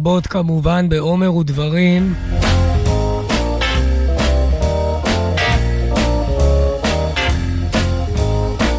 [0.00, 2.14] הרבות כמובן בעומר ודברים.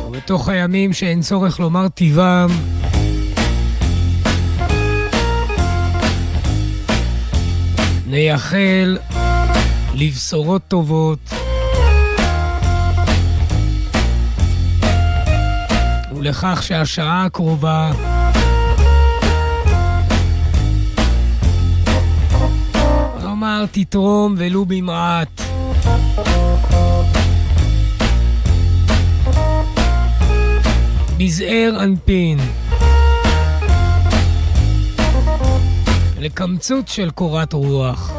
[0.07, 2.47] ובתוך הימים שאין צורך לומר טיבם,
[8.07, 8.97] נייחל
[9.93, 11.33] לבשורות טובות.
[16.15, 18.10] ולכך שהשעה הקרובה
[23.61, 25.41] כלומר תתרום ולו במעט.
[31.19, 32.39] מזער אנפין.
[36.19, 38.11] לקמצות של קורת רוח.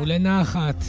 [0.00, 0.84] ולנחת.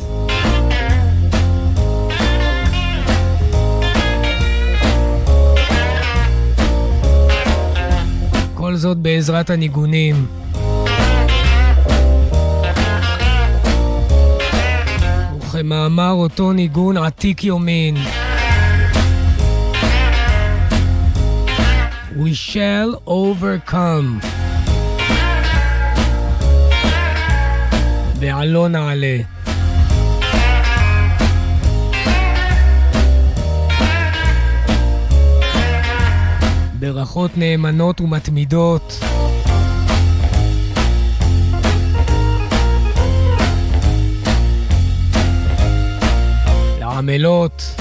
[8.71, 10.25] כל זאת בעזרת הניגונים.
[15.39, 17.97] וכמאמר אותו ניגון עתיק יומין.
[22.15, 24.25] We shall overcome.
[28.19, 29.17] ועלו נעלה.
[37.01, 38.99] ברכות נאמנות ומתמידות.
[46.79, 47.75] לעמלות,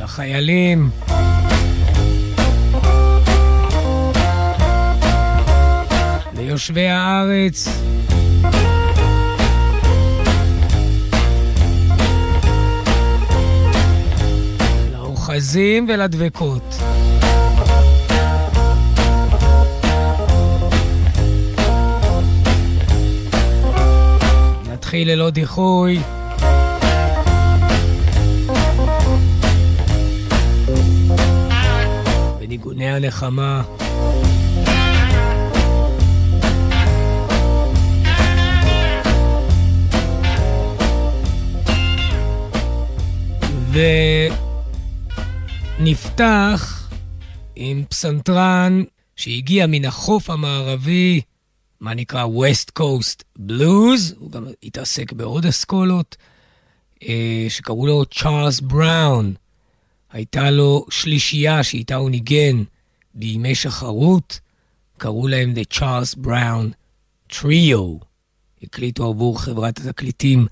[0.00, 0.90] לחיילים,
[6.36, 7.68] ליושבי הארץ,
[15.28, 16.62] לאוחזים ולדבקות.
[24.72, 26.00] נתחיל ללא דיחוי.
[32.40, 33.62] בניגוני הנחמה.
[45.78, 46.90] ונפתח
[47.56, 48.82] עם פסנתרן
[49.16, 51.20] שהגיע מן החוף המערבי,
[51.80, 56.16] מה נקרא West Coast Blues, הוא גם התעסק בעוד אסכולות,
[57.02, 59.34] אה, שקראו לו צ'ארלס בראון.
[60.12, 62.62] הייתה לו שלישייה שאיתה הוא ניגן
[63.14, 64.40] בימי שחרות,
[64.98, 66.66] קראו להם The Charles Brown
[67.32, 68.04] Trio.
[68.62, 70.46] הקליטו עבור חברת התקליטים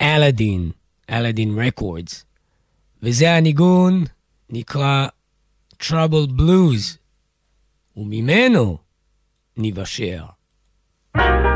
[0.00, 0.70] אלאדין,
[1.10, 2.24] אלאדין רקורדס.
[3.02, 4.04] וזה הניגון,
[4.50, 5.06] נקרא
[5.82, 6.98] Trouble Blues,
[7.96, 8.78] וממנו
[9.56, 10.24] ניוושע.
[11.16, 11.47] So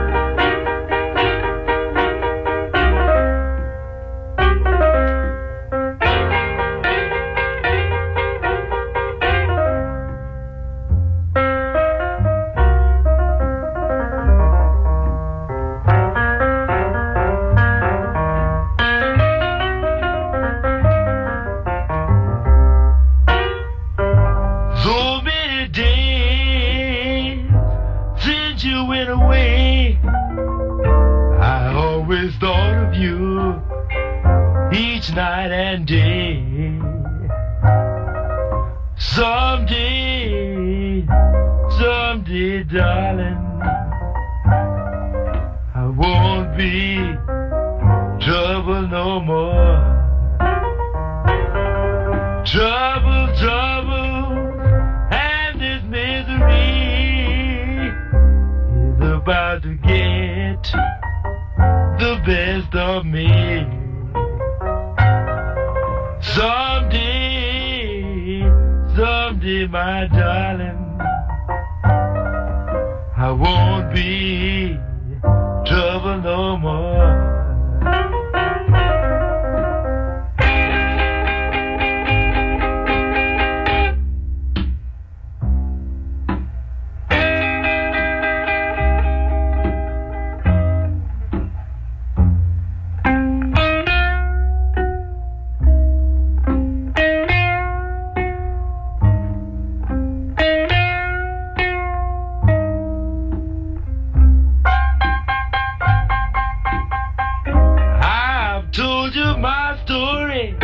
[109.53, 110.57] my story.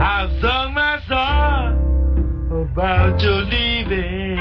[0.00, 1.70] I've sung my song
[2.64, 4.38] about your leaving.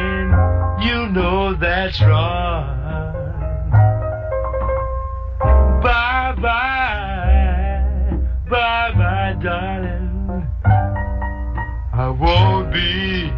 [0.88, 2.68] You know that's wrong.
[5.81, 7.81] Bye bye,
[8.50, 10.48] bye bye, darling.
[12.04, 13.31] I won't be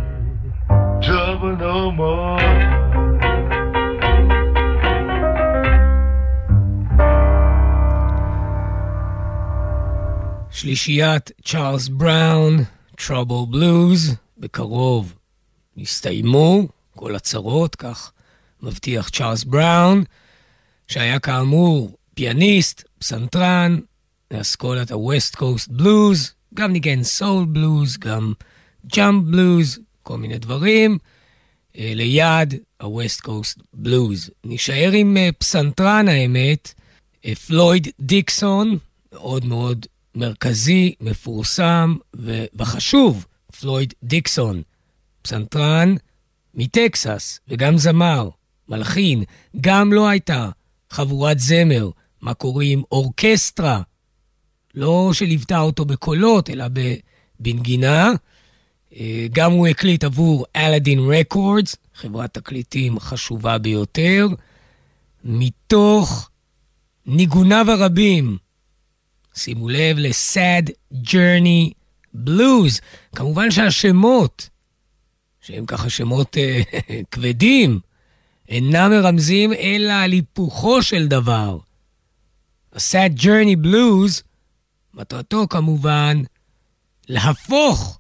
[1.06, 2.75] trouble no more.
[10.66, 12.64] שלישיית צ'ארלס בראון,
[12.98, 15.14] Trouble Blues, בקרוב
[15.78, 18.12] יסתיימו כל הצרות, כך
[18.62, 20.04] מבטיח צ'ארלס בראון,
[20.88, 23.80] שהיה כאמור פיאניסט, פסנתרן,
[24.32, 28.34] מאסכולת ה-West Coast Blues, גם ניגן סול בלוז, גם
[28.96, 30.98] ג'אמפ בלוז, כל מיני דברים,
[31.78, 34.30] אה, ליד ה-West Coast Blues.
[34.44, 36.74] נישאר עם אה, פסנתרן האמת,
[37.26, 38.78] אה, פלויד דיקסון,
[39.14, 39.86] מאוד מאוד
[40.16, 41.96] מרכזי, מפורסם
[42.56, 43.26] וחשוב,
[43.60, 44.62] פלויד דיקסון,
[45.22, 45.96] פסנתרן
[46.54, 48.30] מטקסס וגם זמר,
[48.70, 49.24] מלחין,
[49.62, 50.50] גם לא הייתה
[50.90, 51.90] חבורת זמר,
[52.22, 53.82] מה קוראים אורקסטרה,
[54.76, 56.66] לא שליוותה אותו בקולות, אלא
[57.40, 58.12] בנגינה.
[58.96, 64.28] אה, גם הוא הקליט עבור אלאדין רקורדס, חברת תקליטים חשובה ביותר,
[65.24, 66.30] מתוך
[67.06, 68.38] ניגוניו הרבים
[69.36, 71.74] שימו לב ל-Sad Journey
[72.26, 72.82] Blues.
[73.16, 74.50] כמובן שהשמות,
[75.42, 76.76] שהם ככה שמות uh,
[77.12, 77.80] כבדים,
[78.50, 81.58] אינם מרמזים אלא על היפוכו של דבר.
[82.74, 84.22] ה-Sad Journey Blues,
[84.94, 86.22] מטרתו כמובן
[87.08, 88.00] להפוך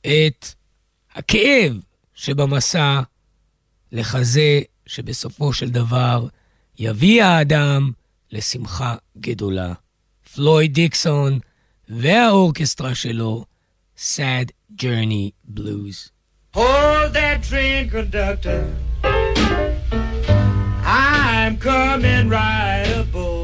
[0.00, 0.46] את
[1.14, 1.72] הכאב
[2.14, 3.00] שבמסע
[3.92, 6.26] לכזה שבסופו של דבר
[6.78, 7.90] יביא האדם
[8.32, 9.72] לשמחה גדולה.
[10.37, 11.39] פלויד דיקסון
[11.89, 13.45] והאורקסטרה שלו,
[13.97, 14.51] Sad
[14.81, 16.11] Journey Blues.
[16.53, 18.61] Hold that train, conductor.
[20.85, 23.36] I'm coming right aboard.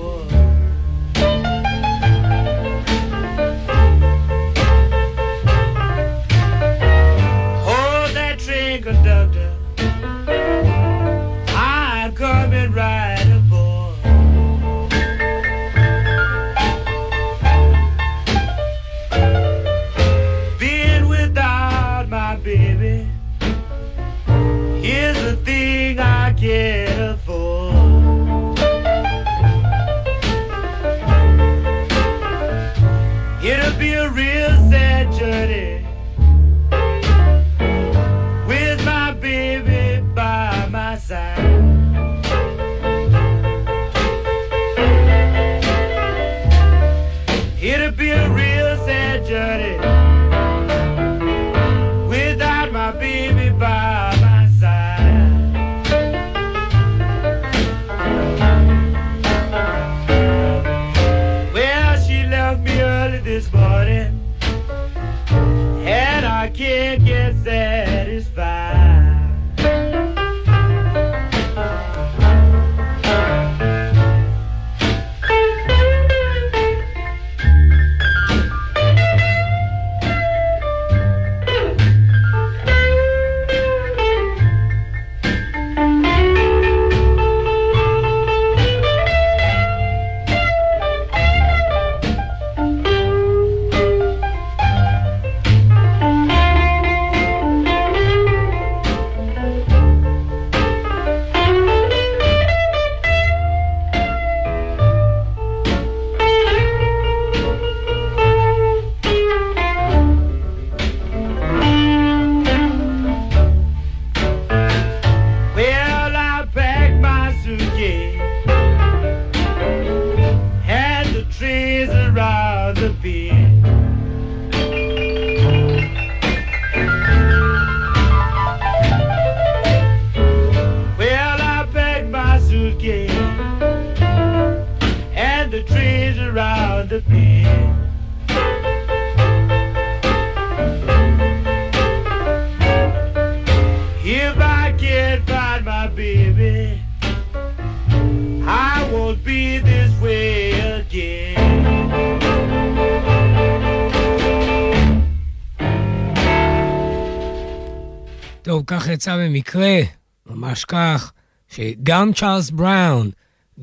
[159.04, 159.80] יצא במקרה,
[160.26, 161.12] ממש כך,
[161.48, 163.10] שגם צ'ארלס בראון,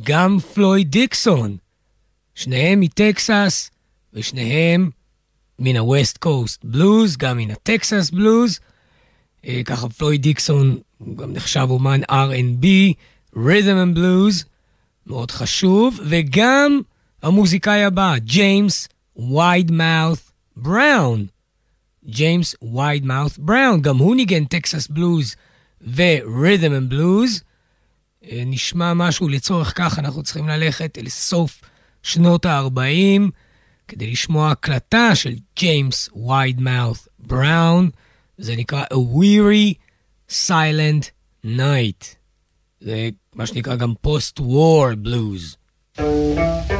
[0.03, 1.57] גם פלויד דיקסון,
[2.35, 3.71] שניהם מטקסס
[4.13, 4.89] ושניהם
[5.59, 8.59] מן ה-West Coast בלוז, גם מן הטקסס בלוז,
[9.45, 12.65] אה, ככה פלויד דיקסון הוא גם נחשב אומן R&B,
[13.35, 14.45] rhythm and blues,
[15.07, 16.81] מאוד חשוב, וגם
[17.23, 21.25] המוזיקאי הבא, ג'יימס וייד מאות' בראון.
[22.05, 25.35] ג'יימס Widemouth בראון, גם הוא ניגן טקסס בלוז
[26.79, 27.41] and blues.
[28.23, 31.61] אה, נשמע משהו לצורך כך, אנחנו צריכים ללכת אל סוף
[32.03, 33.21] שנות ה-40
[33.87, 37.89] כדי לשמוע הקלטה של ג'יימס Widemouth בראון.
[38.37, 39.73] זה נקרא A Weary
[40.29, 41.05] Silent
[41.45, 42.05] Night.
[42.81, 45.55] זה מה שנקרא גם Post-War Blues.
[45.97, 46.70] ג'יימס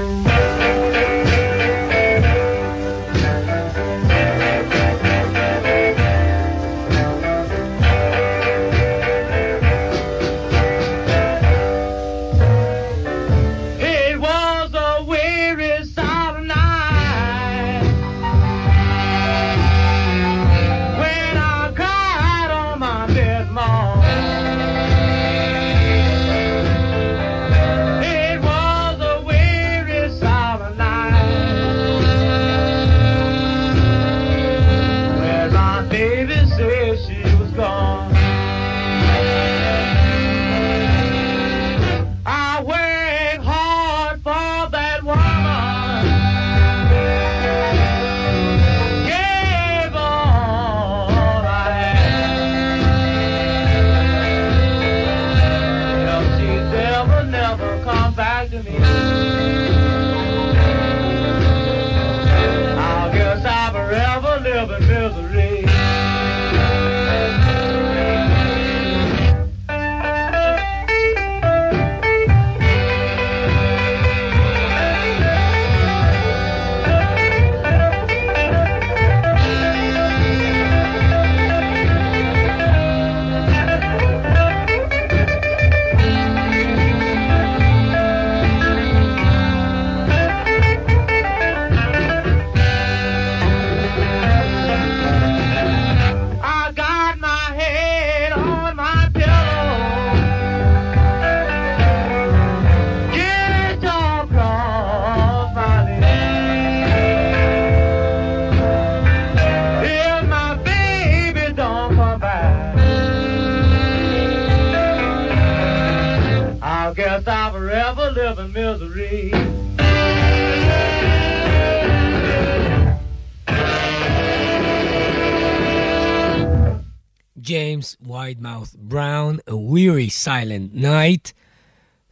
[130.25, 131.31] Silent Night.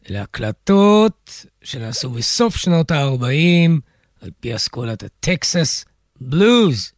[0.10, 3.72] אלה הקלטות שנעשו בסוף שנות ה-40,
[4.22, 5.86] על פי אסכולת הטקסס
[6.22, 6.92] בלוז.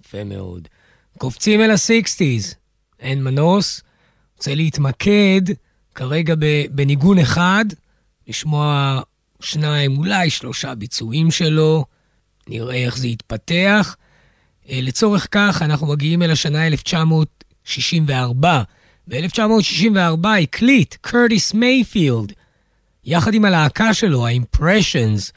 [0.00, 0.68] יפה מאוד.
[1.18, 2.54] קופצים אל ה-60's,
[3.00, 3.82] אין מנוס.
[4.36, 5.40] רוצה להתמקד
[5.94, 6.34] כרגע
[6.70, 7.64] בניגון אחד,
[8.28, 9.00] לשמוע
[9.40, 11.84] שניים, אולי שלושה ביצועים שלו,
[12.48, 13.96] נראה איך זה יתפתח.
[14.68, 18.62] אה, לצורך כך, אנחנו מגיעים אל השנה 1964.
[19.08, 22.32] ב-1964 הקליט קרטיס מייפילד,
[23.04, 25.32] יחד עם הלהקה שלו, ה-Impressions,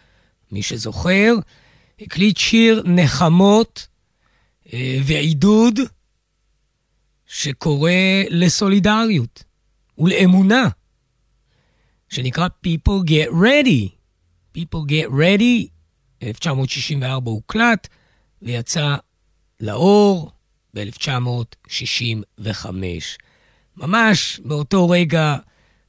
[0.52, 1.34] מי שזוכר,
[2.02, 3.88] הקליט שיר נחמות
[4.74, 5.80] אה, ועידוד
[7.28, 7.92] שקורא
[8.30, 9.44] לסולידריות
[9.98, 10.70] ולאמונה,
[12.10, 13.90] שנקרא People Get Ready.
[14.58, 15.68] People Get Ready,
[16.24, 17.88] 1964 הוקלט
[18.42, 18.96] ויצא
[19.60, 20.32] לאור
[20.74, 22.66] ב-1965.
[23.78, 25.36] ממש באותו רגע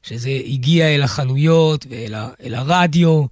[0.03, 3.25] שזה הגיע אל החנויות ואל הרדיו,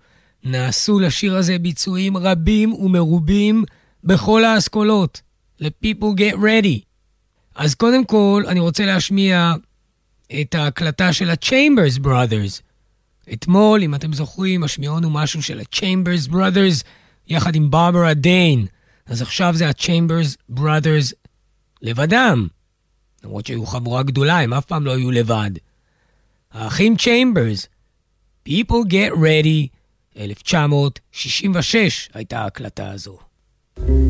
[0.44, 3.64] נעשו לשיר הזה ביצועים רבים ומרובים
[4.04, 5.20] בכל האסכולות,
[5.60, 6.78] ל-People Get Ready.
[7.54, 9.52] אז קודם כל, אני רוצה להשמיע
[10.40, 12.60] את ההקלטה של ה-Chambers Brothers.
[13.32, 16.84] אתמול, אם אתם זוכרים, השמיעונו משהו של ה-Chambers Brothers
[17.28, 18.66] יחד עם ברברה דיין.
[19.06, 21.12] אז עכשיו זה ה-Chambers Brothers
[21.82, 22.48] לבדם.
[23.24, 25.50] למרות שהיו חבורה גדולה, הם אף פעם לא היו לבד.
[26.52, 27.66] האחים צ'יימברס,
[28.48, 29.66] People Get Ready,
[30.16, 33.18] 1966 הייתה ההקלטה הזו.
[33.78, 34.09] Chambers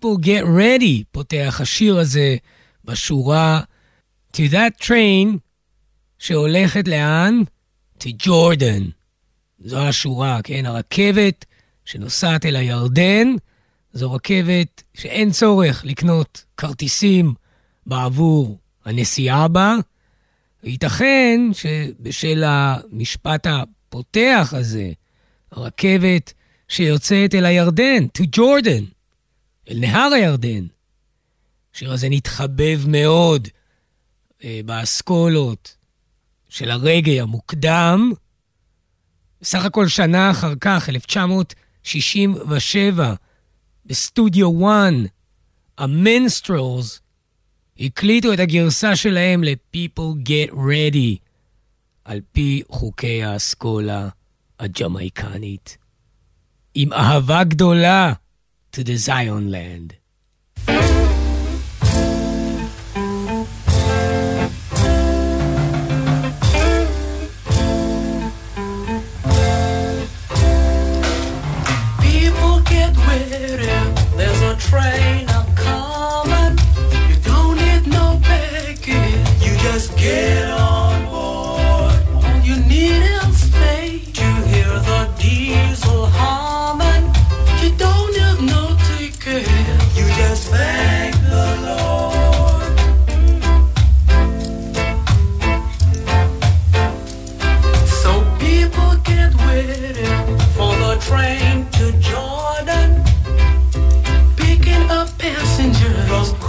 [0.00, 2.36] People Get Ready, פותח השיר הזה
[2.84, 3.60] בשורה
[4.32, 5.38] To that train
[6.18, 7.42] שהולכת לאן?
[7.98, 8.90] To Jordan.
[9.64, 10.66] זו השורה, כן?
[10.66, 11.44] הרכבת
[11.84, 13.28] שנוסעת אל הירדן,
[13.92, 17.34] זו רכבת שאין צורך לקנות כרטיסים
[17.86, 19.76] בעבור הנסיעה בה.
[20.64, 24.90] וייתכן שבשל המשפט הפותח הזה,
[25.52, 26.32] הרכבת
[26.68, 28.99] שיוצאת אל הירדן, to Jordan,
[29.70, 30.66] אל נהר הירדן.
[31.74, 33.48] השיר הזה נתחבב מאוד
[34.44, 35.76] אה, באסכולות
[36.48, 38.12] של הרגעי המוקדם.
[39.40, 43.14] בסך הכל שנה אחר כך, 1967,
[43.86, 44.92] בסטודיו 1,
[45.78, 47.00] המנסטרולס
[47.80, 51.16] הקליטו את הגרסה שלהם ל-People Get Ready,
[52.04, 54.08] על פי חוקי האסכולה
[54.60, 55.76] הג'מייקנית.
[56.74, 58.12] עם אהבה גדולה
[58.72, 59.96] to the Zion land.
[72.00, 73.66] People get witty,
[74.16, 76.58] there's a train a coming.
[77.08, 78.86] You don't need no baggage.
[79.42, 80.59] You just get on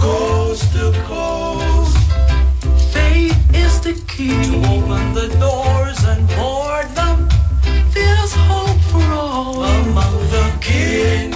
[0.02, 1.96] coast to coast.
[2.92, 7.28] Faith is the key to open the doors and board them.
[7.94, 11.31] There's hope for all among the kingdom's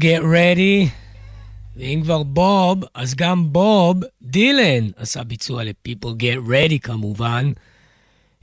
[0.00, 0.88] get ready.
[1.76, 7.52] ואם כבר בוב, אז גם בוב דילן עשה ביצוע ל-People get ready כמובן.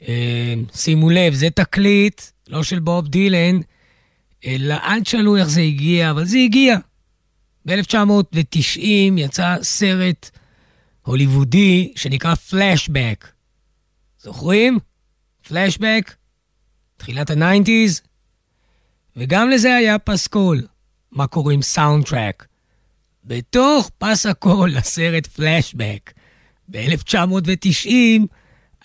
[0.08, 3.60] אה, שימו לב, זה תקליט, לא של בוב דילן,
[4.46, 6.78] אלא אל תשאלו איך זה הגיע, אבל זה הגיע.
[7.65, 8.80] ב-1990
[9.17, 10.30] יצא סרט
[11.02, 13.28] הוליוודי שנקרא פלאשבק.
[14.20, 14.80] זוכרים?
[15.48, 16.15] פלאשבק?
[16.98, 18.02] תחילת ה nineties?
[19.15, 20.67] וגם לזה היה פסקול,
[21.12, 22.47] מה קוראים soundtrack.
[23.24, 26.13] בתוך פס הקול לסרט פלאשבק
[26.72, 27.91] ב-1990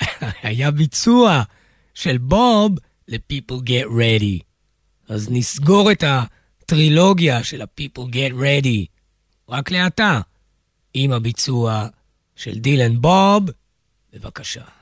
[0.43, 1.43] היה ביצוע
[1.95, 4.43] של בוב ל-People Get Ready.
[5.09, 8.87] אז נסגור את הטרילוגיה של ה-People Get Ready
[9.49, 10.21] רק לעת עתה
[10.95, 11.87] עם הביצוע
[12.37, 13.51] של דילן בוב.
[14.13, 14.82] בבקשה.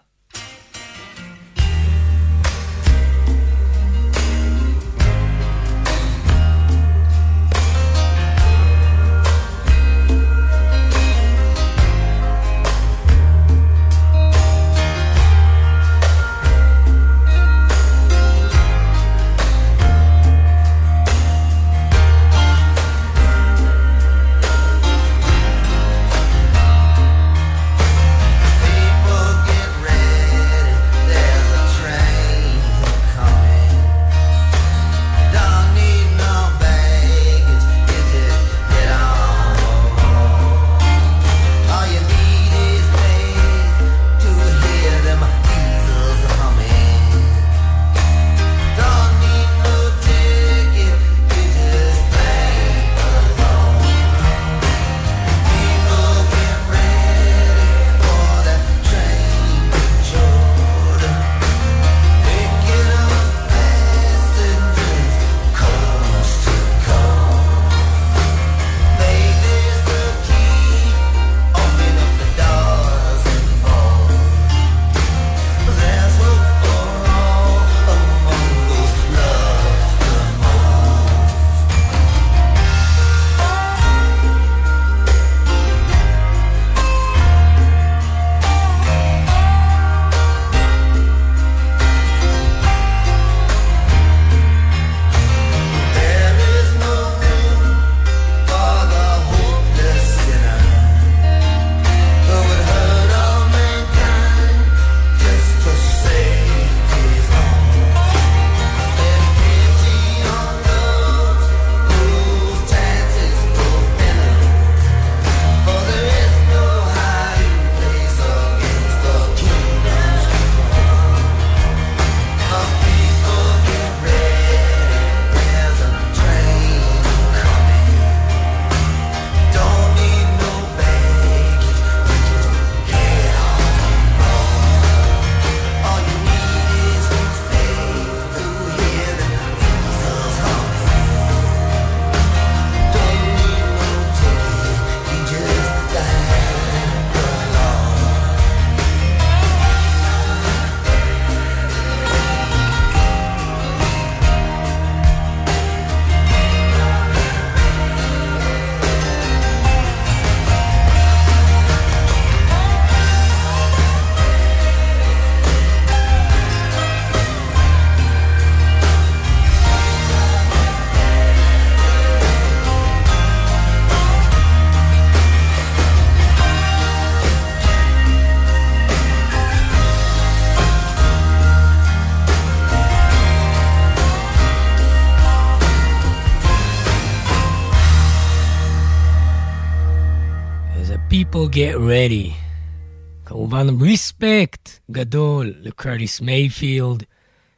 [194.22, 197.02] Respect גדול לקרטיס מייפילד,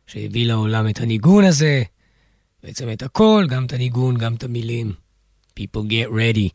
[0.07, 1.83] שהביא לעולם את הניגון הזה,
[2.63, 4.93] בעצם את הכל, גם את הניגון, גם את המילים.
[5.61, 6.49] People Get Ready.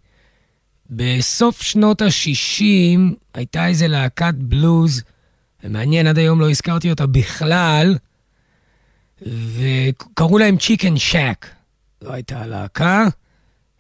[0.90, 3.00] בסוף שנות ה-60
[3.34, 5.04] הייתה איזה להקת בלוז,
[5.64, 7.98] ומעניין, עד היום לא הזכרתי אותה בכלל,
[9.22, 11.46] וקראו להם Chicken Shack.
[12.02, 13.08] זו הייתה הלהקה.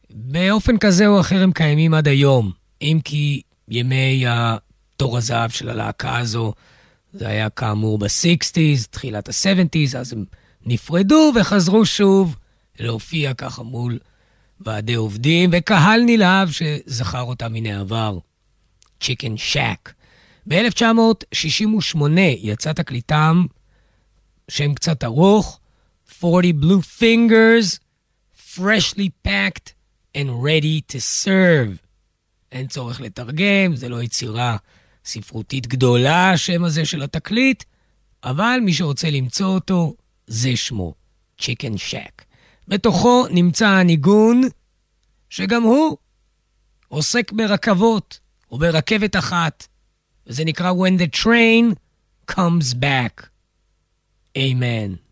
[0.10, 4.26] באופן כזה או אחר הם קיימים עד היום, אם כי ימי
[4.98, 6.54] התור הזהב של הלהקה הזו,
[7.14, 10.26] זה היה כאמור ב-60's, תחילת ה-70's, אז הם
[10.66, 12.36] נפרדו וחזרו שוב
[12.80, 14.00] להופיע ככה מול
[14.60, 18.18] ועדי עובדים, וקהל נלהב שזכר אותם מן העבר.
[19.02, 19.94] צ'יקן שק.
[20.48, 22.02] ב-1968
[22.38, 23.46] יצא תקליטם,
[24.50, 25.60] שם קצת ארוך,
[26.24, 27.80] 40 Blue Fingers,
[28.56, 29.74] freshly packed
[30.16, 31.78] and ready to serve.
[32.52, 34.58] אין צורך לתרגם, זה לא יצירה
[35.08, 37.64] ספרותית גדולה, השם הזה של התקליט,
[38.24, 39.96] אבל מי שרוצה למצוא אותו,
[40.28, 40.94] זה שמו,
[41.42, 42.24] צ'יקן שק.
[42.68, 44.42] בתוכו נמצא הניגון,
[45.30, 45.98] שגם הוא
[46.88, 48.20] עוסק ברכבות,
[48.52, 49.68] או ברכבת אחת,
[50.28, 51.76] וזה נקרא When the Train
[52.32, 53.28] Comes Back.
[54.38, 55.07] Amen.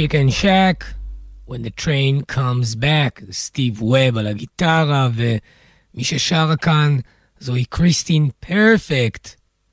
[0.00, 0.84] Chicken Shack,
[1.46, 6.98] When the Train Comes Back, סטיב ווב על הגיטרה, ומי ששרה כאן
[7.40, 9.28] זוהי קריסטין פרפקט.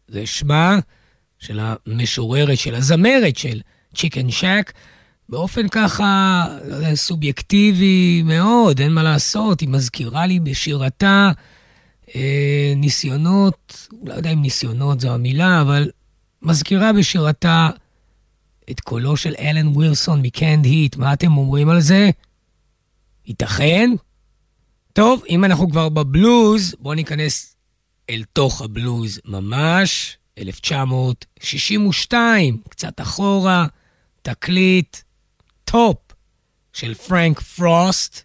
[0.08, 0.80] זה שמה
[1.40, 3.62] של המשוררת, של הזמרת של
[3.96, 4.72] צ'יקן שק.
[5.30, 11.32] באופן ככה, לא סובייקטיבי מאוד, אין מה לעשות, היא מזכירה לי בשירתה
[12.16, 15.90] אה, ניסיונות, לא יודע אם ניסיונות זו המילה, אבל
[16.42, 17.70] מזכירה בשירתה
[18.72, 20.96] את קולו של אלן ווילסון מ Canned Heat.
[20.96, 22.10] מה אתם אומרים על זה?
[23.26, 23.90] ייתכן?
[24.94, 27.56] טוב, אם אנחנו כבר בבלוז, בואו ניכנס
[28.10, 30.18] אל תוך הבלוז ממש.
[30.38, 33.66] 1962, קצת אחורה,
[34.22, 34.98] תקליט
[35.66, 35.98] טופ
[36.74, 38.22] של פרנק פרוסט,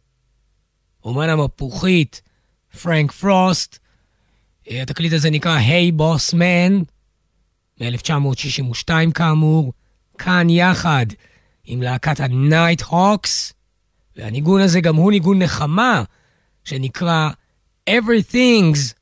[1.04, 2.22] אומן המפוחית
[2.82, 3.78] פרנק פרוסט.
[4.66, 6.82] התקליט הזה נקרא היי בוס מן,
[7.80, 9.72] מ-1962 כאמור,
[10.24, 11.06] כאן יחד
[11.64, 13.52] עם להקת ה-Night Hawks,
[14.16, 16.02] והניגון הזה גם הוא ניגון נחמה,
[16.64, 17.30] שנקרא
[17.90, 18.94] Everything's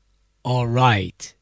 [0.47, 1.33] Alright.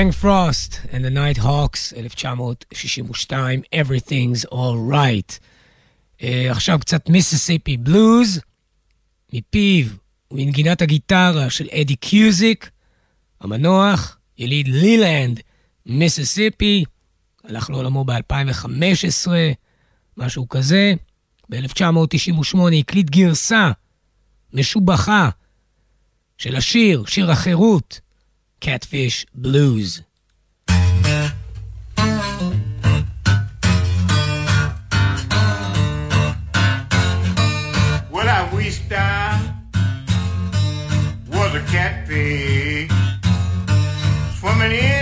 [0.00, 5.38] פרנק פרוסט and the Night Hawks, 1962, Everything's All Right.
[6.18, 8.40] אה, עכשיו קצת מיסיסיפי בלוז,
[9.32, 9.86] מפיו
[10.30, 12.70] ומנגינת הגיטרה של אדי קיוזיק,
[13.40, 15.40] המנוח, יליד לילנד,
[15.86, 16.84] מיסיסיפי,
[17.44, 19.28] הלך לעולמו ב-2015,
[20.16, 20.94] משהו כזה.
[21.48, 23.70] ב-1998 הקליט גרסה
[24.52, 25.30] משובחה
[26.38, 28.00] של השיר, שיר החירות,
[28.60, 30.02] Catfish Blues.
[38.10, 39.54] Well, I wished I
[41.32, 42.90] was a catfish
[44.38, 44.99] swimming in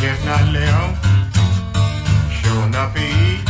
[0.00, 0.96] just not live.
[2.32, 3.10] Sure enough, he
[3.44, 3.49] Oh,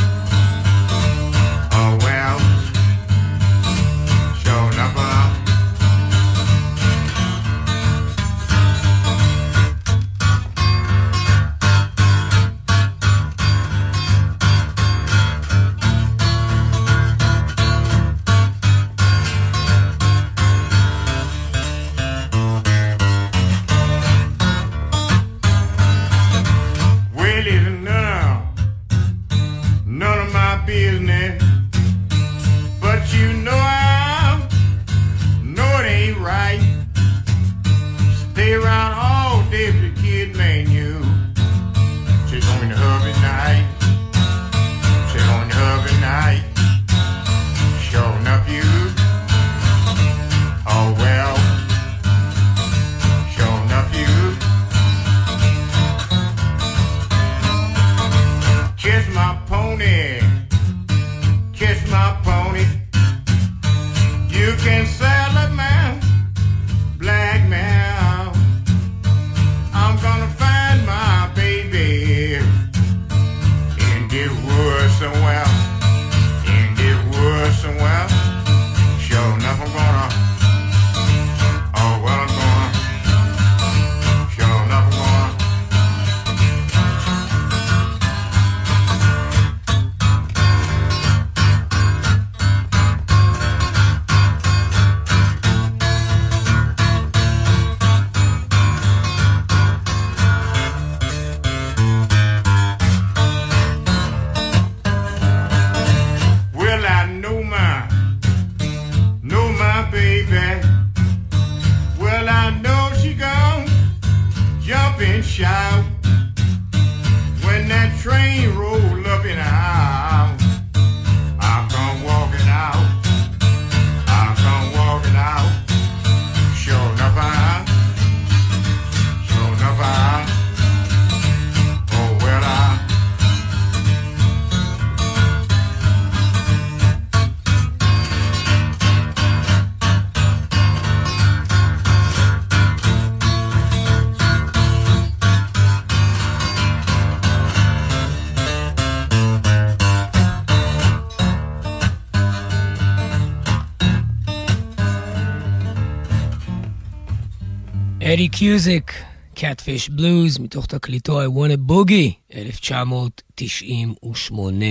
[158.21, 158.93] אדי קיוזיק,
[159.37, 164.67] Catfish Blues, מתוך תקליטו I want a boogie, 1998.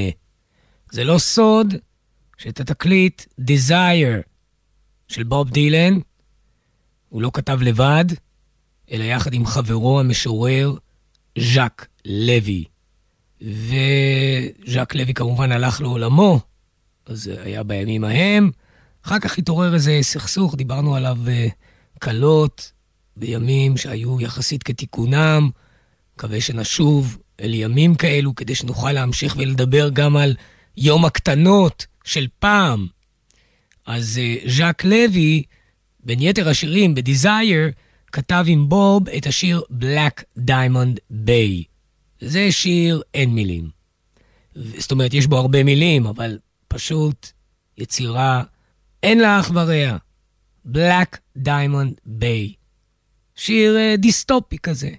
[0.92, 1.74] זה לא סוד
[2.38, 4.22] שאת התקליט Desire
[5.08, 6.00] של בוב דילן,
[7.10, 8.06] הוא לא כתב לבד,
[8.92, 10.74] אלא יחד עם חברו המשורר
[11.40, 12.64] ז'אק לוי.
[13.42, 16.40] וז'אק לוי כמובן הלך לעולמו,
[17.06, 18.52] אז זה היה בימים ההם.
[19.06, 21.48] אחר כך התעורר איזה סכסוך, דיברנו עליו אה,
[22.00, 22.79] קלות,
[23.20, 25.50] בימים שהיו יחסית כתיקונם.
[26.16, 30.36] מקווה שנשוב אל ימים כאלו כדי שנוכל להמשיך ולדבר גם על
[30.78, 32.88] יום הקטנות של פעם.
[33.86, 35.44] אז אה, ז'אק לוי,
[36.00, 37.72] בין יתר השירים ב-Desire,
[38.12, 41.64] כתב עם בוב את השיר Black Diamond Bay.
[42.22, 43.70] זה שיר אין מילים.
[44.56, 47.32] זאת אומרת, יש בו הרבה מילים, אבל פשוט
[47.78, 48.44] יצירה
[49.04, 49.98] אין לה אח ורע.
[50.74, 52.59] Black Diamond Bay.
[53.40, 54.92] שיר אה, דיסטופי כזה,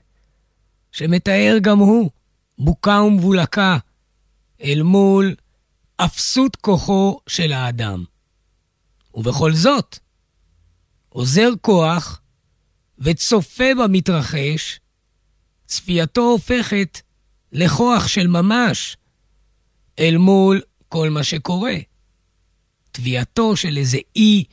[0.92, 2.10] שמתאר גם הוא
[2.58, 3.78] בוקה ומבולקה
[4.62, 5.34] אל מול
[5.96, 8.04] אפסות כוחו של האדם.
[9.14, 9.98] ובכל זאת,
[11.08, 12.20] עוזר כוח
[12.98, 14.80] וצופה במתרחש,
[15.66, 17.00] צפייתו הופכת
[17.52, 18.96] לכוח של ממש
[19.98, 21.76] אל מול כל מה שקורה.
[22.92, 24.44] תביעתו של איזה אי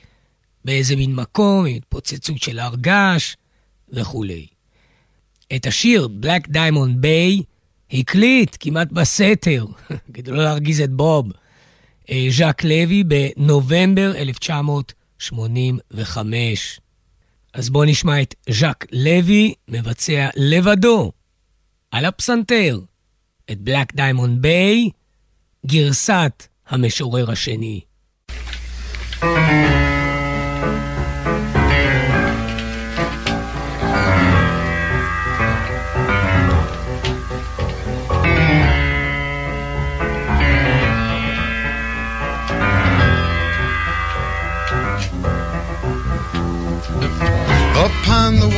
[0.65, 3.35] באיזה מין מקום, התפוצצות של הר געש
[3.89, 4.47] וכולי.
[5.55, 7.43] את השיר Black Diamond Bay
[7.91, 9.65] הקליט כמעט בסתר,
[10.13, 11.31] כדי לא להרגיז את בוב,
[12.09, 16.79] אה, ז'אק לוי בנובמבר 1985.
[17.53, 21.11] אז בואו נשמע את ז'אק לוי מבצע לבדו,
[21.91, 22.79] על הפסנתר,
[23.51, 24.89] את Black Diamond Bay,
[25.65, 27.81] גרסת המשורר השני.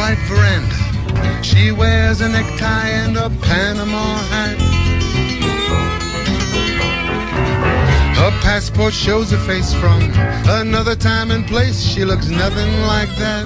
[0.09, 1.43] Moonlight veranda.
[1.43, 4.57] She wears a necktie and a Panama hat.
[8.15, 10.11] Her passport shows her face from
[10.47, 11.81] another time and place.
[11.81, 13.45] She looks nothing like that.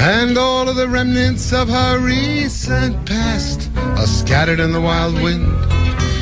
[0.00, 5.46] And all of the remnants of her recent past are scattered in the wild wind.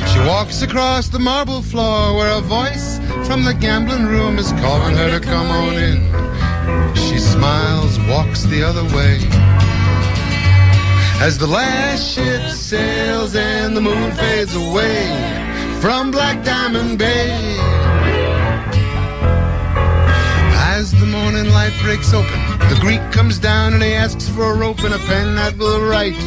[0.07, 4.95] She walks across the marble floor where a voice from the gambling room is calling
[4.95, 6.42] her to come on in.
[6.95, 9.19] She smiles, walks the other way.
[11.21, 15.07] As the last ship sails and the moon fades away
[15.79, 17.31] from Black Diamond Bay.
[20.75, 22.39] As the morning light breaks open,
[22.69, 25.81] the Greek comes down and he asks for a rope and a pen that will
[25.87, 26.19] write.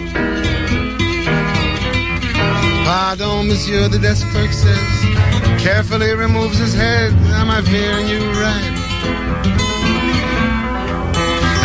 [2.86, 5.60] Pardon, monsieur, the desk clerk says.
[5.60, 7.12] Carefully removes his head.
[7.40, 9.75] Am I hearing you right?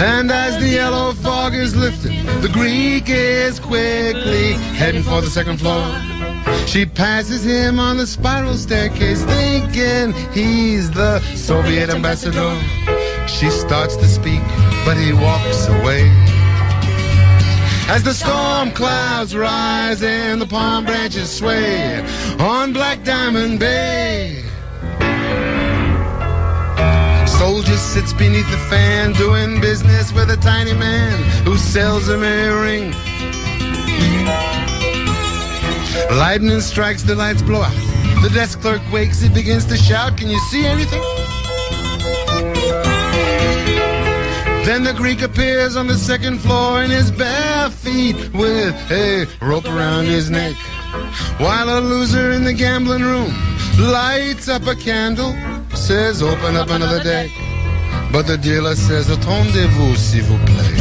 [0.03, 5.59] And as the yellow fog is lifted, the Greek is quickly heading for the second
[5.59, 5.85] floor.
[6.65, 12.59] She passes him on the spiral staircase, thinking he's the Soviet ambassador.
[13.27, 14.41] She starts to speak,
[14.85, 16.09] but he walks away.
[17.87, 22.03] As the storm clouds rise and the palm branches sway
[22.39, 24.50] on Black Diamond Bay.
[27.61, 32.49] Soldier sits beneath the fan doing business with a tiny man who sells him a
[32.49, 32.91] ring.
[36.17, 37.75] Lightning strikes, the lights blow out.
[38.23, 41.03] The desk clerk wakes, he begins to shout, Can you see anything?
[44.65, 49.65] Then the Greek appears on the second floor in his bare feet with a rope
[49.65, 50.55] around his neck.
[51.37, 53.31] While a loser in the gambling room
[53.77, 55.35] lights up a candle,
[55.75, 57.29] says open up another deck.
[58.11, 60.79] But the dealer says attendez-vous s'il vous plaît.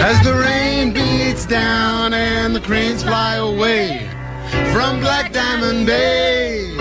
[0.00, 4.08] As the rain beats down and the cranes fly away
[4.72, 6.74] from Black Diamond Bay.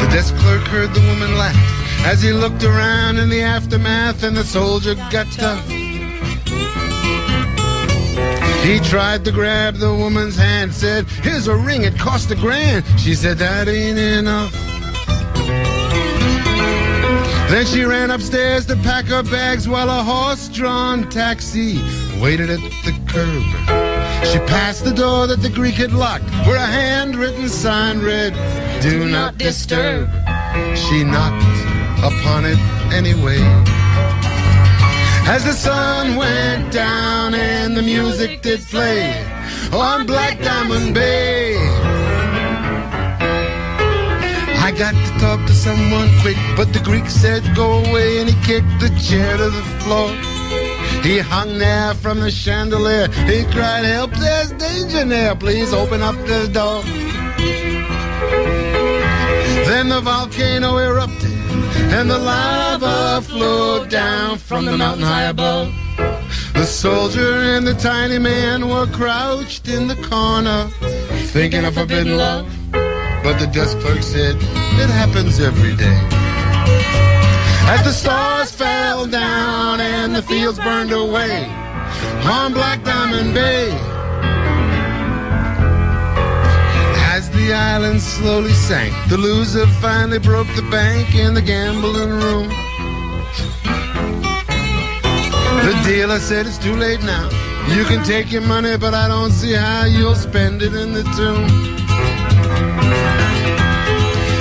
[0.00, 1.56] The desk clerk heard the woman laugh
[2.04, 5.66] as he looked around in the aftermath and the soldier got tough.
[8.62, 12.84] He tried to grab the woman's hand, said, Here's a ring, it cost a grand.
[12.98, 14.73] She said, That ain't enough.
[17.48, 21.78] Then she ran upstairs to pack her bags while a horse drawn taxi
[22.20, 23.44] waited at the curb.
[24.26, 28.32] She passed the door that the Greek had locked, where a handwritten sign read,
[28.82, 30.08] Do not disturb.
[30.74, 31.44] She knocked
[32.02, 32.58] upon it
[32.92, 33.38] anyway.
[35.26, 39.24] As the sun went down and the music did play
[39.72, 41.93] on Black Diamond Bay.
[44.78, 48.80] Got to talk to someone quick, but the Greek said go away and he kicked
[48.80, 50.10] the chair to the floor.
[51.02, 53.08] He hung there from the chandelier.
[53.26, 55.36] He cried, help, there's danger there.
[55.36, 56.82] Please open up the door.
[59.64, 61.32] Then the volcano erupted
[61.94, 65.72] and the lava flowed down from the mountain high above.
[66.54, 70.68] The soldier and the tiny man were crouched in the corner,
[71.32, 72.53] thinking of forbidden love.
[73.24, 75.98] But the desk clerk said, it happens every day.
[77.66, 81.46] As the stars fell down and the fields burned away
[82.26, 83.70] on Black Diamond Bay.
[87.14, 92.48] As the island slowly sank, the loser finally broke the bank in the gambling room.
[95.64, 97.30] The dealer said it's too late now.
[97.74, 101.04] You can take your money, but I don't see how you'll spend it in the
[101.16, 101.83] tomb.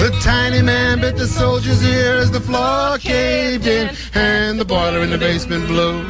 [0.04, 4.99] The tiny man bit the soldier's ear as the floor caved in and the boiler
[4.99, 6.04] in the basement blew.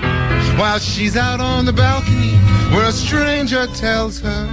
[0.57, 2.33] While she's out on the balcony
[2.73, 4.47] where a stranger tells her,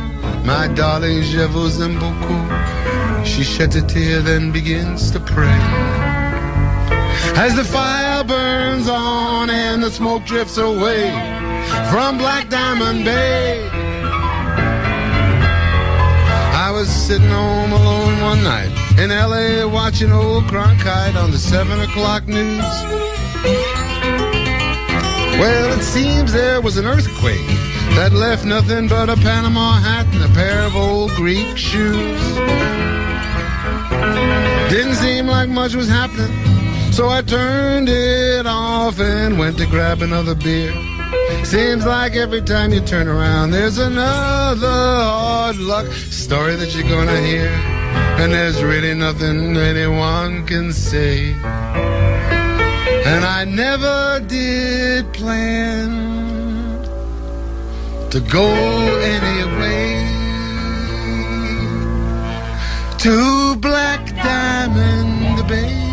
[0.45, 3.25] My darling, je vous aime beaucoup.
[3.25, 5.59] She sheds a tear, then begins to pray.
[7.35, 11.09] As the fire burns on and the smoke drifts away
[11.91, 13.67] from Black Diamond Bay.
[16.53, 21.81] I was sitting home alone one night in LA watching old Cronkite on the 7
[21.81, 22.63] o'clock news.
[25.41, 27.47] Well, it seems there was an earthquake
[27.97, 32.21] that left nothing but a Panama hat and a pair of old Greek shoes.
[34.69, 40.03] Didn't seem like much was happening, so I turned it off and went to grab
[40.03, 40.75] another beer.
[41.45, 47.19] Seems like every time you turn around, there's another hard luck story that you're gonna
[47.23, 47.80] hear.
[48.21, 51.33] And there's really nothing anyone can say.
[53.11, 55.91] And I never did plan
[58.11, 58.47] to go
[59.17, 60.07] anyway
[62.99, 65.90] to Black Diamond Bay.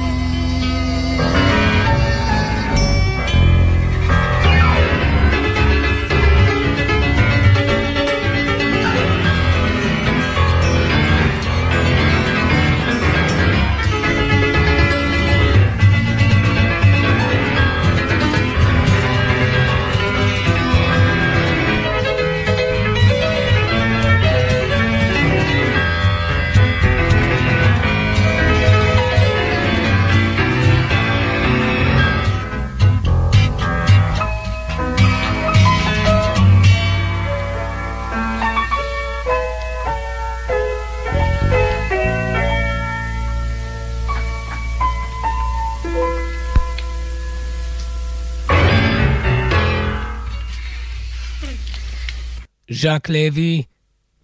[52.71, 53.63] ז'אק לוי,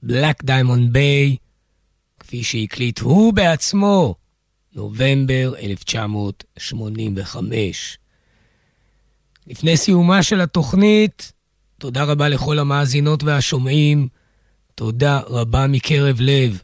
[0.03, 1.35] Black Diamond Bay,
[2.19, 4.15] כפי שהקליט הוא בעצמו,
[4.75, 7.97] נובמבר 1985.
[9.47, 11.31] לפני סיומה של התוכנית,
[11.77, 14.07] תודה רבה לכל המאזינות והשומעים,
[14.75, 16.61] תודה רבה מקרב לב.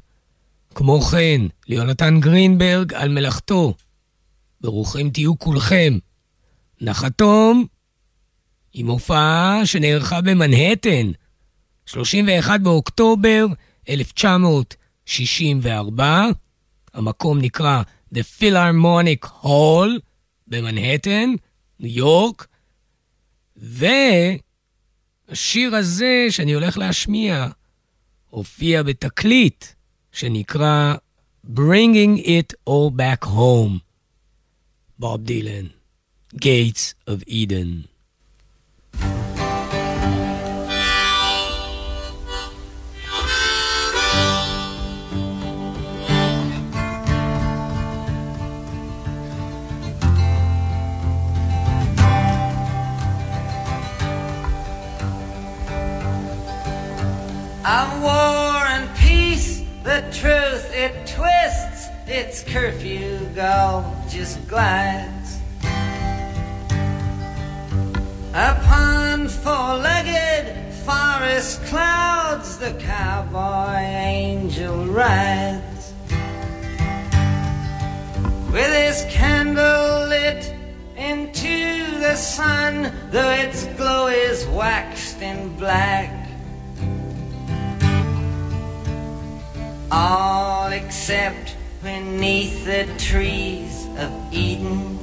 [0.76, 3.74] כמו כן, ליונתן גרינברג על מלאכתו.
[4.62, 5.98] ברוכים תהיו כולכם.
[6.82, 7.66] נחתום
[8.74, 11.12] עם הופעה שנערכה במנהטן,
[11.90, 13.46] 31 באוקטובר
[13.90, 16.26] 1964.
[16.94, 17.82] המקום נקרא
[18.14, 20.00] The Philharmonic Hall
[20.48, 21.30] במנהטן,
[21.80, 22.48] ניו יורק.
[23.58, 24.40] והשיר
[25.76, 27.48] הזה שאני הולך להשמיע
[28.30, 29.66] הופיע בתקליט
[30.12, 30.94] שנקרא
[31.56, 33.80] Bringing It All Back Home,
[35.00, 35.66] בוב דילן,
[36.36, 37.88] Gates of Eden.
[57.66, 65.40] Of war and peace, the truth it twists, its curfew go just glides.
[68.34, 75.94] Upon four-legged forest clouds, the cowboy angel rides.
[78.54, 80.56] With his candle lit
[80.96, 86.19] into the sun, though its glow is waxed and black.
[89.92, 94.98] All except beneath the trees of Eden.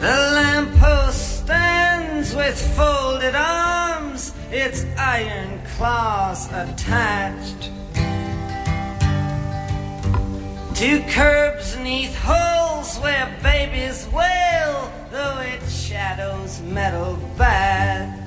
[0.00, 7.70] The lamppost stands with folded arms, its iron claws attached.
[10.74, 18.17] Two curbs neath holes where babies wail, though its shadows metal badge.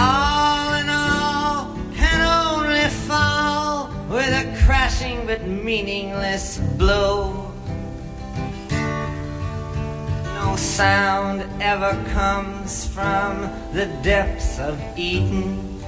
[0.00, 7.52] All in all, can only fall with a crashing but meaningless blow.
[10.40, 15.82] No sound ever comes from the depths of Eden.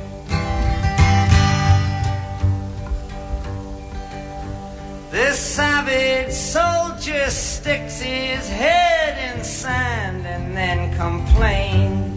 [5.13, 12.10] This savage soldier sticks his head in sand and then complains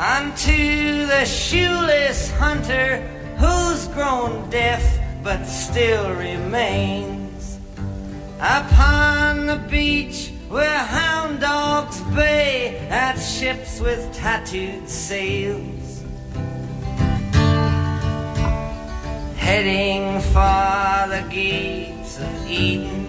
[0.00, 4.82] unto the shoeless hunter who's grown deaf
[5.22, 7.58] but still remains.
[8.40, 16.02] Upon the beach where hound dogs bay at ships with tattooed sails.
[19.36, 22.99] Heading for the gates of Eden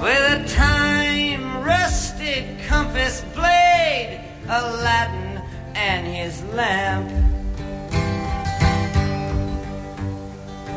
[0.00, 5.42] with a time rusted compass blade, Aladdin
[5.74, 7.10] and his lamp.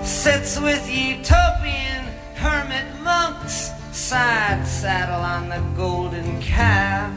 [0.06, 2.04] Sits with utopian
[2.36, 7.14] hermit monks, side saddle on the golden calf,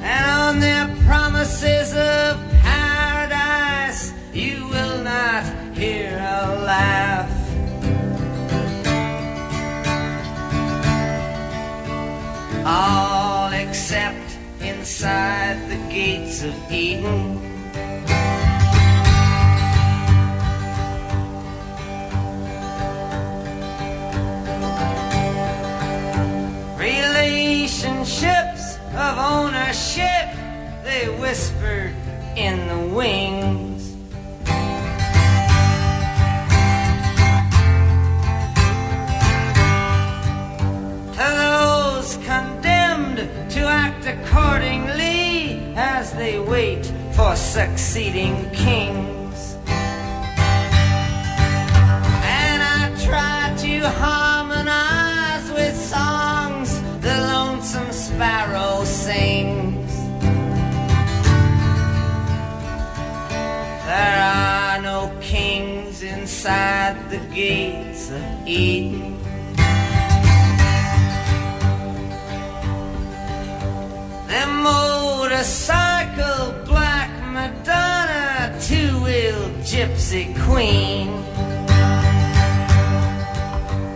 [0.00, 1.81] and on their promises
[15.02, 17.40] inside the gates of Eden.
[26.78, 30.30] Relationships of ownership,
[30.84, 31.92] they whispered
[32.36, 33.62] in the wings.
[43.52, 44.81] to act according
[45.76, 49.56] as they wait for succeeding kings.
[52.24, 59.92] And I try to harmonize with songs the lonesome sparrow sings.
[63.86, 69.11] There are no kings inside the gates of Eden.
[74.32, 75.84] The motorcycle
[76.64, 81.08] black Madonna, two-wheel gypsy queen,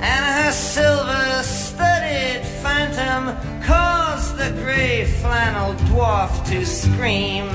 [0.03, 7.49] and her silver-studded phantom caused the gray flannel dwarf to scream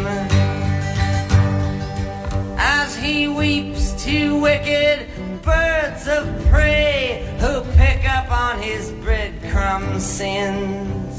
[2.58, 5.08] as he weeps two wicked
[5.44, 11.11] birds of prey who pick up on his breadcrumb sins.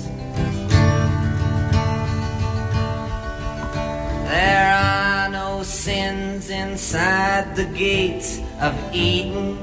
[6.93, 9.57] Inside the gates of Eden.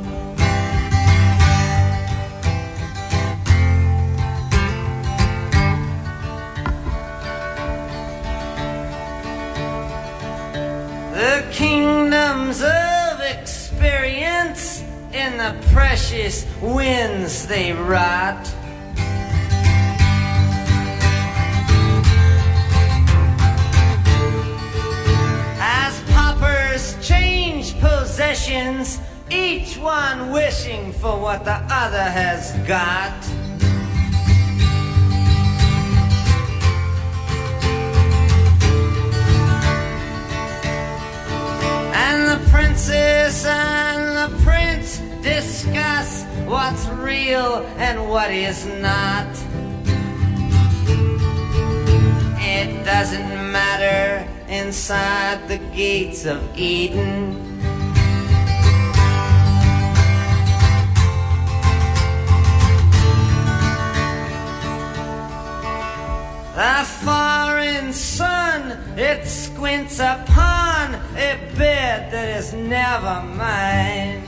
[11.13, 14.82] The kingdoms of experience
[15.13, 18.51] in the precious winds they rot.
[28.20, 28.99] Possessions,
[29.32, 33.15] each one wishing for what the other has got.
[41.95, 49.30] And the princess and the prince discuss what's real and what is not.
[52.38, 57.49] It doesn't matter inside the gates of Eden.
[67.90, 74.24] Foreign sun, it squints upon a bed that is never mine.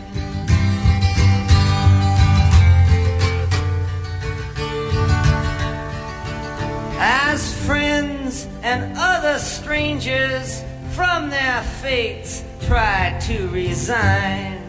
[7.04, 14.62] As friends and other strangers from their fates try to resign,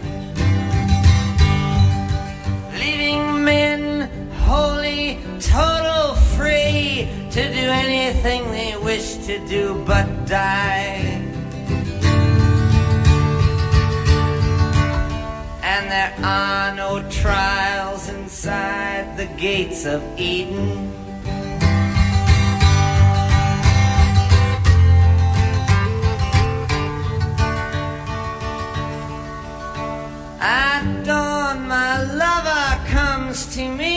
[2.79, 5.92] leaving men wholly, total
[7.31, 11.23] to do anything they wish to do but die.
[15.73, 20.93] And there are no trials inside the gates of Eden.
[30.41, 33.92] At dawn, my lover comes to me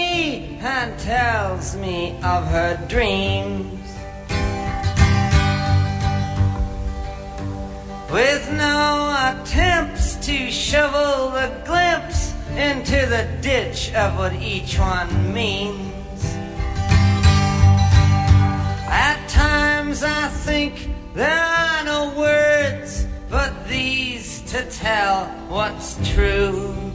[0.86, 3.82] and tells me of her dreams.
[8.12, 16.24] With no attempts to shovel the glimpse into the ditch of what each one means.
[18.88, 26.95] At times I think there are no words but these to tell what's true.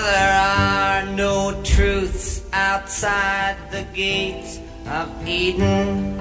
[0.00, 6.18] There are no truths outside the gates of Eden.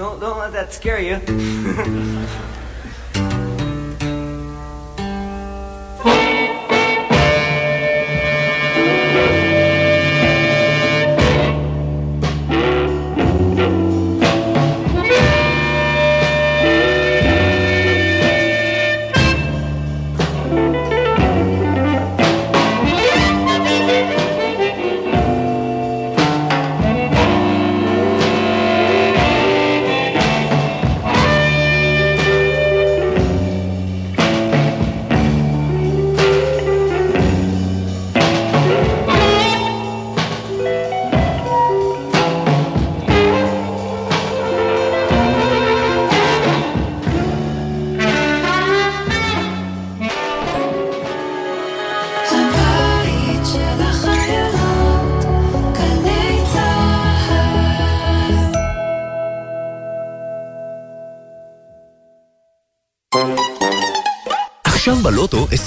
[0.00, 1.20] Don't don't let that scare you.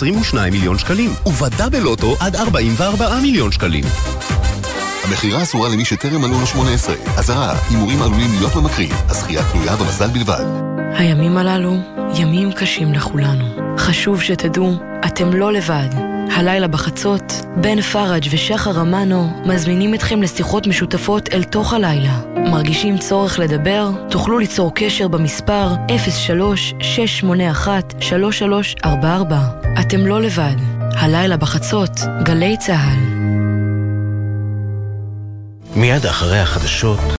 [0.04, 3.84] 22 מיליון שקלים, ובדאבל לוטו עד 44 מיליון שקלים.
[5.04, 6.96] המכירה אסורה למי שטרם מלאו לו 18.
[7.18, 8.90] אזהרה, הימורים עלולים להיות ממכרים.
[9.10, 10.46] הזכייה תלויה במזל בלבד.
[10.94, 11.78] הימים הללו
[12.16, 13.46] ימים קשים לכולנו.
[13.78, 14.76] חשוב שתדעו,
[15.06, 15.90] אתם לא לבד.
[16.32, 22.20] הלילה בחצות, בן פראג' ושחר אמנו מזמינים אתכם לשיחות משותפות אל תוך הלילה.
[22.36, 23.90] מרגישים צורך לדבר?
[24.10, 25.68] תוכלו ליצור קשר במספר
[28.84, 29.63] 03-681-3344.
[29.80, 30.56] אתם לא לבד.
[30.96, 31.92] הלילה בחצות,
[32.24, 33.00] גלי צה"ל.
[35.76, 37.00] מיד אחרי החדשות